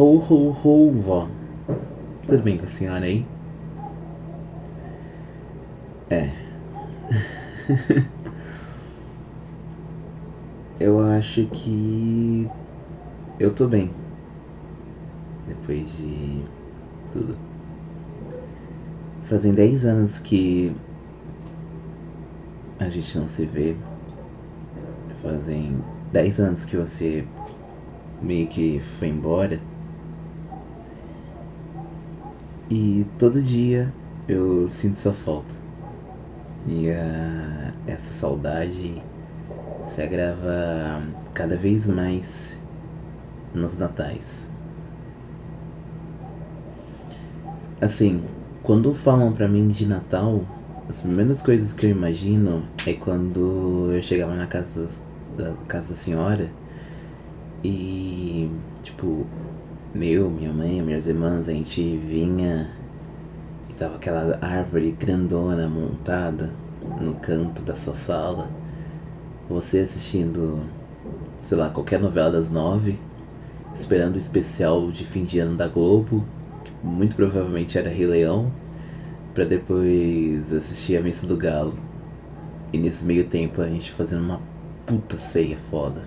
Ho, 0.00 0.16
ho, 0.16 0.56
ho, 0.64 0.90
vó. 0.92 1.28
Tudo 2.26 2.42
bem 2.42 2.56
com 2.56 2.64
a 2.64 2.68
senhora 2.68 3.04
aí? 3.04 3.22
É. 6.08 6.30
eu 10.80 10.98
acho 11.00 11.44
que 11.48 12.48
eu 13.38 13.54
tô 13.54 13.68
bem. 13.68 13.90
Depois 15.46 15.94
de 15.98 16.44
tudo. 17.12 17.36
Fazem 19.24 19.52
10 19.52 19.84
anos 19.84 20.18
que 20.18 20.74
a 22.78 22.88
gente 22.88 23.18
não 23.18 23.28
se 23.28 23.44
vê. 23.44 23.76
Fazem 25.22 25.76
10 26.10 26.40
anos 26.40 26.64
que 26.64 26.78
você 26.78 27.22
meio 28.22 28.48
que 28.48 28.80
foi 28.98 29.08
embora. 29.08 29.60
E 32.70 33.04
todo 33.18 33.42
dia 33.42 33.92
eu 34.28 34.68
sinto 34.68 34.96
sua 34.96 35.12
falta. 35.12 35.52
E 36.68 36.88
a, 36.88 37.72
essa 37.84 38.12
saudade 38.14 39.02
se 39.84 40.00
agrava 40.00 41.02
cada 41.34 41.56
vez 41.56 41.88
mais 41.88 42.56
nos 43.52 43.76
natais. 43.76 44.46
Assim, 47.80 48.22
quando 48.62 48.94
falam 48.94 49.32
pra 49.32 49.48
mim 49.48 49.66
de 49.66 49.88
Natal, 49.88 50.44
as 50.88 51.00
primeiras 51.00 51.42
coisas 51.42 51.72
que 51.72 51.86
eu 51.86 51.90
imagino 51.90 52.62
é 52.86 52.92
quando 52.92 53.90
eu 53.92 54.00
chegava 54.00 54.36
na 54.36 54.46
casa 54.46 54.88
da 55.36 55.54
casa 55.66 55.88
da 55.88 55.96
senhora 55.96 56.48
e 57.64 58.48
tipo, 58.82 59.26
meu, 59.94 60.30
minha 60.30 60.52
mãe, 60.52 60.80
minhas 60.80 61.08
irmãs, 61.08 61.48
a 61.48 61.52
gente 61.52 61.96
vinha 61.96 62.70
e 63.68 63.72
tava 63.72 63.96
aquela 63.96 64.38
árvore 64.40 64.92
grandona 64.92 65.68
montada 65.68 66.52
no 67.00 67.14
canto 67.14 67.62
da 67.62 67.74
sua 67.74 67.94
sala. 67.94 68.48
Você 69.48 69.80
assistindo, 69.80 70.60
sei 71.42 71.58
lá, 71.58 71.70
qualquer 71.70 71.98
novela 71.98 72.30
das 72.30 72.50
nove, 72.50 72.98
esperando 73.74 74.14
o 74.14 74.18
especial 74.18 74.92
de 74.92 75.04
fim 75.04 75.24
de 75.24 75.40
ano 75.40 75.56
da 75.56 75.66
Globo, 75.66 76.24
que 76.64 76.86
muito 76.86 77.16
provavelmente 77.16 77.76
era 77.76 77.90
Rei 77.90 78.06
Leão, 78.06 78.52
para 79.34 79.44
depois 79.44 80.52
assistir 80.52 80.96
a 80.96 81.02
Missa 81.02 81.26
do 81.26 81.36
Galo. 81.36 81.74
E 82.72 82.78
nesse 82.78 83.04
meio 83.04 83.26
tempo 83.26 83.60
a 83.60 83.66
gente 83.66 83.90
fazendo 83.90 84.22
uma 84.22 84.40
puta 84.86 85.18
ceia 85.18 85.56
foda. 85.56 86.04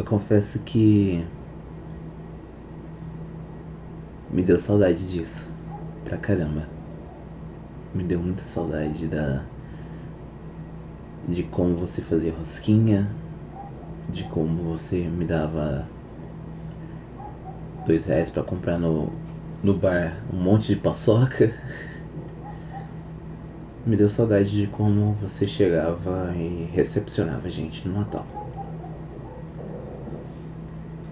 Eu 0.00 0.06
confesso 0.06 0.60
que 0.60 1.22
me 4.30 4.42
deu 4.42 4.58
saudade 4.58 5.06
disso. 5.06 5.52
Pra 6.06 6.16
caramba. 6.16 6.66
Me 7.94 8.02
deu 8.02 8.18
muita 8.18 8.42
saudade 8.42 9.06
da 9.06 9.44
de 11.28 11.42
como 11.42 11.76
você 11.76 12.00
fazia 12.00 12.32
rosquinha, 12.32 13.14
de 14.08 14.24
como 14.24 14.62
você 14.62 15.06
me 15.06 15.26
dava 15.26 15.86
dois 17.84 18.06
reais 18.06 18.30
para 18.30 18.42
comprar 18.42 18.78
no, 18.78 19.12
no 19.62 19.74
bar 19.74 20.16
um 20.32 20.38
monte 20.38 20.68
de 20.68 20.76
paçoca. 20.76 21.52
me 23.84 23.98
deu 23.98 24.08
saudade 24.08 24.48
de 24.48 24.66
como 24.68 25.12
você 25.20 25.46
chegava 25.46 26.34
e 26.34 26.70
recepcionava 26.72 27.48
a 27.48 27.50
gente 27.50 27.86
no 27.86 27.98
Natal. 27.98 28.39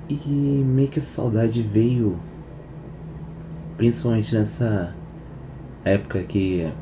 E 0.09 0.65
meio 0.65 0.89
que 0.89 0.99
essa 0.99 1.17
saudade 1.17 1.61
veio 1.63 2.19
principalmente 3.77 4.35
nessa 4.35 4.95
época 5.85 6.23
que 6.23 6.73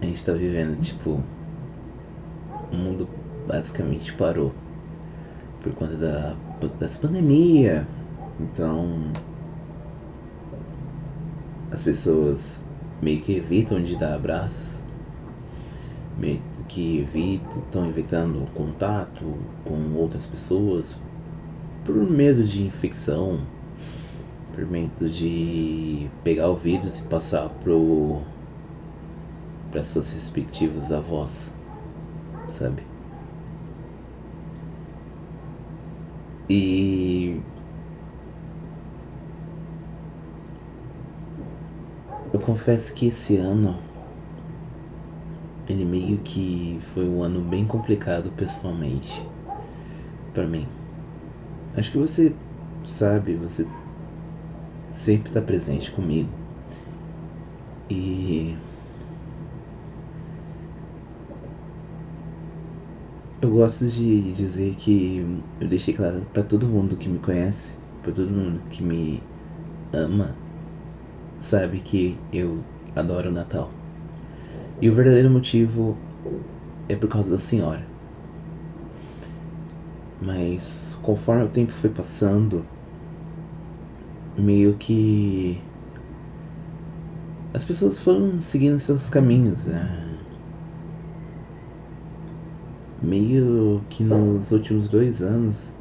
a 0.00 0.04
gente 0.04 0.22
tá 0.22 0.32
vivendo, 0.32 0.78
tipo, 0.78 1.22
o 2.70 2.76
mundo 2.76 3.08
basicamente 3.48 4.12
parou 4.12 4.52
por 5.62 5.72
conta 5.72 5.96
da, 5.96 6.36
das 6.78 6.98
pandemia. 6.98 7.86
Então 8.38 9.10
as 11.70 11.82
pessoas 11.82 12.62
meio 13.00 13.22
que 13.22 13.34
evitam 13.34 13.82
de 13.82 13.96
dar 13.96 14.14
abraços, 14.14 14.84
meio 16.18 16.42
que 16.68 16.98
evitam, 16.98 17.62
estão 17.62 17.86
evitando 17.86 18.46
contato 18.52 19.38
com 19.64 19.94
outras 19.94 20.26
pessoas 20.26 20.94
por 21.84 21.96
medo 21.96 22.44
de 22.44 22.62
infecção, 22.62 23.40
por 24.54 24.66
medo 24.66 25.08
de 25.08 26.08
pegar 26.22 26.48
o 26.48 26.56
vírus 26.56 27.00
e 27.00 27.02
passar 27.04 27.48
pro 27.48 28.22
para 29.70 29.82
seus 29.82 30.12
respectivos 30.12 30.92
avós, 30.92 31.50
sabe? 32.48 32.82
E 36.48 37.40
eu 42.34 42.40
confesso 42.40 42.92
que 42.94 43.06
esse 43.06 43.38
ano 43.38 43.78
ele 45.66 45.86
meio 45.86 46.18
que 46.18 46.78
foi 46.92 47.08
um 47.08 47.22
ano 47.22 47.40
bem 47.40 47.64
complicado 47.64 48.30
pessoalmente 48.36 49.26
para 50.34 50.46
mim. 50.46 50.68
Acho 51.76 51.90
que 51.92 51.98
você 51.98 52.34
sabe, 52.86 53.34
você 53.34 53.66
sempre 54.90 55.30
está 55.30 55.40
presente 55.40 55.90
comigo. 55.90 56.28
E 57.90 58.54
eu 63.40 63.50
gosto 63.50 63.86
de 63.86 64.32
dizer 64.32 64.74
que 64.76 65.42
eu 65.60 65.68
deixei 65.68 65.94
claro 65.94 66.22
para 66.32 66.42
todo 66.42 66.68
mundo 66.68 66.96
que 66.96 67.08
me 67.08 67.18
conhece, 67.18 67.72
para 68.02 68.12
todo 68.12 68.30
mundo 68.30 68.60
que 68.70 68.82
me 68.82 69.22
ama, 69.92 70.36
sabe 71.40 71.80
que 71.80 72.16
eu 72.32 72.58
adoro 72.94 73.30
o 73.30 73.32
Natal. 73.32 73.70
E 74.80 74.88
o 74.88 74.94
verdadeiro 74.94 75.30
motivo 75.30 75.96
é 76.88 76.96
por 76.96 77.08
causa 77.08 77.30
da 77.30 77.38
senhora. 77.38 77.91
Mas 80.24 80.96
conforme 81.02 81.42
o 81.42 81.48
tempo 81.48 81.72
foi 81.72 81.90
passando, 81.90 82.64
meio 84.38 84.74
que 84.74 85.60
as 87.52 87.64
pessoas 87.64 87.98
foram 87.98 88.40
seguindo 88.40 88.78
seus 88.78 89.10
caminhos. 89.10 89.66
Né? 89.66 90.18
Meio 93.02 93.82
que 93.90 94.04
nos 94.04 94.52
últimos 94.52 94.88
dois 94.88 95.22
anos 95.22 95.72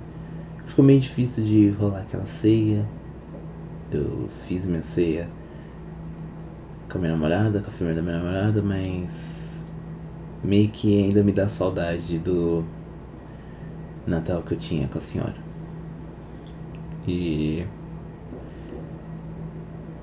ficou 0.65 0.83
meio 0.83 0.99
difícil 0.99 1.45
de 1.45 1.69
rolar 1.69 2.01
aquela 2.01 2.25
ceia. 2.25 2.83
Eu 3.91 4.27
fiz 4.47 4.65
minha 4.65 4.81
ceia 4.81 5.29
com 6.89 6.97
a 6.97 7.01
minha 7.01 7.13
namorada, 7.13 7.61
com 7.61 7.67
a 7.67 7.71
família 7.71 8.01
da 8.01 8.01
minha 8.01 8.17
namorada, 8.17 8.61
mas 8.61 9.63
meio 10.43 10.69
que 10.69 11.03
ainda 11.03 11.23
me 11.23 11.31
dá 11.31 11.47
saudade 11.47 12.17
do 12.17 12.65
Natal 14.05 14.41
que 14.43 14.53
eu 14.53 14.57
tinha 14.57 14.87
com 14.87 14.97
a 14.97 15.01
senhora. 15.01 15.35
E. 17.07 17.65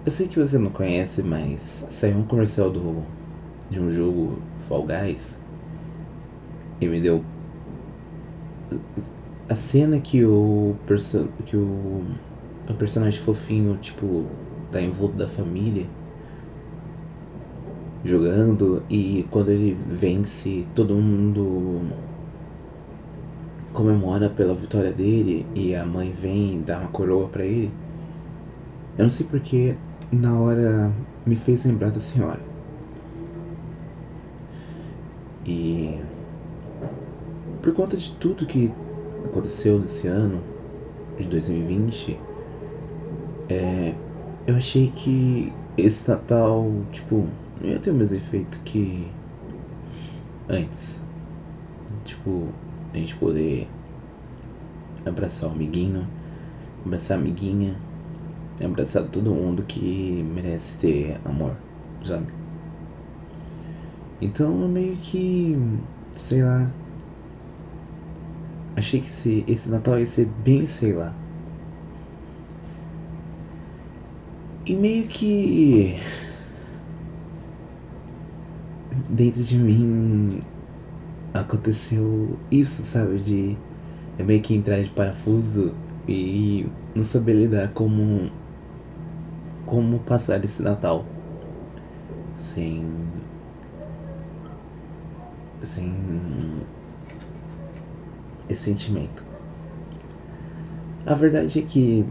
Eu 0.05 0.13
sei 0.13 0.27
que 0.27 0.39
você 0.39 0.59
não 0.59 0.71
conhece, 0.71 1.23
mas 1.23 1.87
saiu 1.91 2.19
um 2.19 2.25
comercial 2.25 2.71
do 2.71 3.03
de 3.71 3.79
um 3.79 3.91
jogo 3.91 4.41
Fall 4.61 4.87
Guys 4.87 5.39
e 6.81 6.87
me 6.87 7.01
deu 7.01 7.23
a 9.49 9.55
cena 9.55 9.99
que 10.01 10.25
o 10.25 10.75
perso 10.87 11.29
que 11.47 11.57
o, 11.57 12.03
o 12.69 12.75
personagem 12.75 13.21
fofinho 13.21 13.77
tipo 13.79 14.27
tá 14.71 14.81
envolto 14.81 15.17
da 15.17 15.27
família 15.27 15.87
jogando 18.05 18.83
e 18.89 19.27
quando 19.31 19.51
ele 19.51 19.77
vence 19.87 20.67
todo 20.75 20.95
mundo 20.95 21.81
comemora 23.79 24.29
pela 24.29 24.57
vitória 24.57 24.93
dele 24.93 25.47
e 25.55 25.73
a 25.73 25.87
mãe 25.87 26.11
vem 26.11 26.61
dar 26.63 26.81
uma 26.81 26.89
coroa 26.89 27.29
para 27.29 27.45
ele. 27.45 27.71
Eu 28.99 29.05
não 29.05 29.11
sei 29.11 29.25
porque 29.25 29.77
na 30.11 30.37
hora 30.37 30.91
me 31.25 31.37
fez 31.37 31.65
lembrar 31.65 31.93
da 31.93 32.01
senhora. 32.01 32.41
E 35.47 35.97
por 37.63 37.73
conta 37.73 37.97
de 37.97 38.11
tudo 38.17 38.47
que 38.47 38.73
aconteceu 39.25 39.79
nesse 39.79 40.09
ano 40.09 40.41
de 41.17 41.29
2020, 41.29 42.19
é, 43.49 43.95
eu 44.49 44.57
achei 44.57 44.91
que 44.91 45.53
esse 45.77 46.11
Natal, 46.11 46.69
tipo, 46.91 47.29
não 47.61 47.71
ia 47.71 47.79
ter 47.79 47.93
o 47.93 47.95
mesmo 47.95 48.17
efeito 48.17 48.59
que 48.65 49.07
antes. 50.49 51.01
Tipo, 52.05 52.49
a 52.93 52.97
gente 52.97 53.15
poder 53.17 53.69
abraçar 55.05 55.49
o 55.49 55.53
amiguinho, 55.53 56.07
abraçar 56.85 57.17
a 57.17 57.21
amiguinha, 57.21 57.77
abraçar 58.65 59.05
todo 59.05 59.31
mundo 59.31 59.63
que 59.63 60.25
merece 60.35 60.79
ter 60.79 61.21
amor, 61.25 61.57
sabe? 62.05 62.27
Então 64.21 64.63
eu 64.63 64.69
meio 64.69 64.97
que, 64.97 65.57
sei 66.13 66.43
lá, 66.43 66.71
achei 68.77 69.01
que 69.01 69.07
esse, 69.07 69.45
esse 69.47 69.69
Natal 69.69 69.99
ia 69.99 70.07
ser 70.07 70.27
bem, 70.45 70.67
sei 70.67 70.93
lá. 70.93 71.15
E 74.67 74.75
meio 74.75 75.07
que 75.07 75.99
dentro 79.09 79.43
de 79.43 79.57
mim 79.57 80.43
aconteceu 81.35 82.39
isso, 82.51 82.83
sabe? 82.83 83.19
De 83.19 83.57
eu 84.19 84.25
meio 84.25 84.43
que 84.43 84.55
entrar 84.55 84.83
de 84.83 84.91
parafuso 84.91 85.75
e 86.09 86.67
não 86.95 87.05
saber 87.05 87.35
lidar 87.35 87.69
como 87.73 88.31
como 89.67 89.99
passar 90.01 90.43
esse 90.45 90.63
Natal 90.63 91.05
sem 92.35 92.83
sem 95.63 95.93
esse 98.49 98.63
sentimento. 98.63 99.25
A 101.07 101.15
verdade 101.15 101.59
é 101.59 101.63
que 101.63 102.05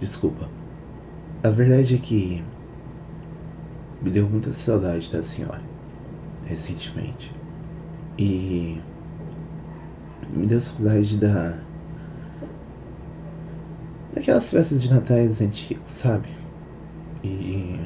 desculpa. 0.00 0.48
A 1.42 1.50
verdade 1.50 1.94
é 1.94 1.98
que 1.98 2.42
me 4.02 4.10
deu 4.10 4.28
muita 4.28 4.52
saudade 4.52 5.12
da 5.12 5.22
senhora 5.22 5.62
recentemente. 6.44 7.32
E 8.18 8.80
me 10.34 10.46
deu 10.46 10.60
saudade 10.60 11.16
da 11.18 11.58
daquelas 14.14 14.50
festas 14.50 14.82
de 14.82 14.92
natais 14.92 15.40
antigos, 15.40 15.92
sabe? 15.92 16.28
E 17.22 17.78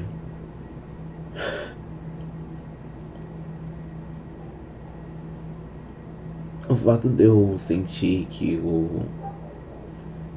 o 6.67 6.75
fato 6.75 7.09
de 7.09 7.23
eu 7.23 7.55
sentir 7.57 8.25
que 8.25 8.57
o 8.57 9.05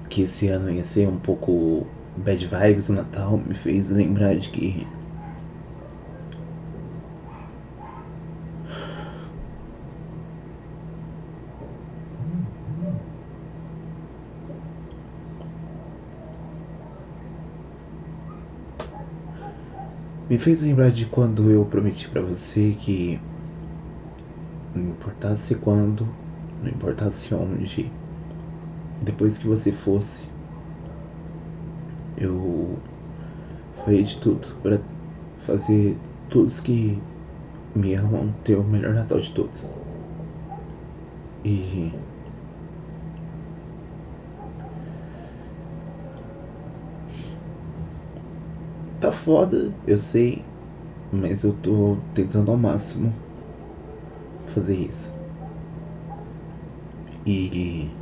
que 0.08 0.22
esse 0.22 0.49
ano 0.49 0.70
ia 0.70 0.84
ser 0.84 1.08
um 1.08 1.19
pouco 1.19 1.87
bad 2.16 2.46
vibes 2.46 2.88
no 2.88 2.96
Natal 2.96 3.38
me 3.38 3.55
fez 3.55 3.90
lembrar 3.90 4.37
de 4.37 4.49
que 4.50 4.87
me 20.28 20.38
fez 20.38 20.62
lembrar 20.62 20.90
de 20.90 21.06
quando 21.06 21.50
eu 21.50 21.64
prometi 21.64 22.08
para 22.08 22.20
você 22.20 22.75
que 22.78 23.19
não 24.75 24.90
importasse 24.90 25.54
quando, 25.56 26.06
não 26.62 26.70
importasse 26.70 27.34
onde, 27.34 27.90
depois 29.00 29.39
que 29.39 29.47
você 29.47 29.73
fosse, 29.73 30.23
eu 32.17 32.77
faria 33.85 34.03
de 34.03 34.17
tudo 34.21 34.47
para 34.62 34.79
fazer 35.39 35.97
todos 36.31 36.61
que 36.61 36.99
me 37.75 37.95
amam 37.95 38.33
ter 38.45 38.56
o 38.56 38.65
melhor 38.65 38.95
Natal 38.95 39.21
de 39.21 39.31
todos. 39.33 39.71
E 41.45 41.91
tá 49.00 49.11
foda, 49.12 49.73
eu 49.87 49.99
sei, 49.99 50.45
mas 51.12 51.45
eu 51.45 51.53
tô 51.55 51.97
tentando 52.15 52.50
ao 52.50 52.56
máximo 52.56 53.12
fazer 54.47 54.75
isso. 54.77 55.12
E 57.27 57.98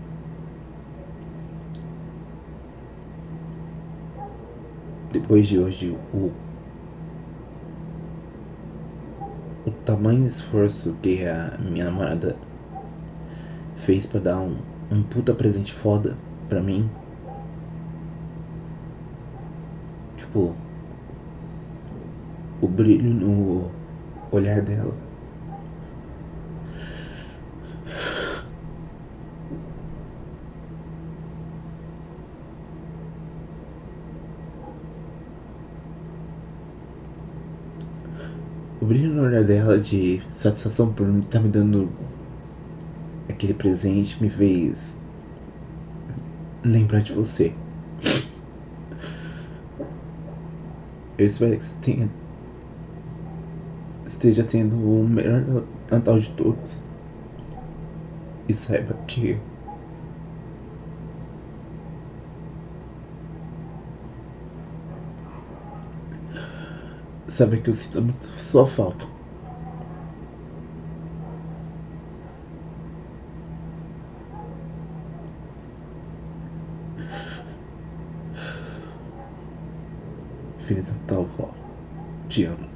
depois 5.19 5.47
de 5.47 5.59
hoje 5.59 5.97
o 6.13 6.31
o 9.67 9.71
tamanho 9.85 10.27
esforço 10.27 10.95
que 11.03 11.27
a 11.27 11.59
minha 11.59 11.87
namorada 11.87 12.37
fez 13.79 14.07
para 14.07 14.21
dar 14.21 14.39
um, 14.39 14.57
um 14.93 15.03
puta 15.03 15.35
presente 15.35 15.73
foda 15.73 16.17
pra 16.49 16.61
mim. 16.61 16.89
Tipo, 20.17 20.55
o 22.61 22.69
brilho 22.69 23.13
no 23.13 23.71
olhar 24.31 24.61
dela. 24.61 24.95
O 38.87 38.89
brilho 38.89 39.13
no 39.13 39.25
olhar 39.25 39.43
dela 39.43 39.81
de 39.81 40.23
satisfação 40.33 40.93
por 40.93 41.09
estar 41.09 41.29
tá 41.29 41.41
me 41.41 41.49
dando 41.49 41.91
aquele 43.29 43.53
presente 43.53 44.23
me 44.23 44.31
fez 44.31 44.97
lembrar 46.65 47.01
de 47.01 47.13
você. 47.13 47.53
Eu 51.19 51.27
espero 51.27 51.57
que 51.57 51.65
você 51.65 51.75
tenha 51.83 52.09
esteja 54.07 54.45
tendo 54.45 54.77
o 54.77 55.09
melhor 55.09 55.65
Natal 55.91 56.21
de 56.21 56.31
todos. 56.31 56.81
E 58.49 58.55
saiba 58.55 58.95
que 59.09 59.37
sabe 67.29 67.63
que 67.63 67.71
eu 67.71 67.75
sinto 67.75 68.03
muito 68.03 68.27
sua 68.27 68.67
falta. 68.67 69.07
Feliz 80.59 80.93
Natal, 80.93 81.27
vó. 81.27 81.55
Te 82.29 82.45
amo. 82.47 82.76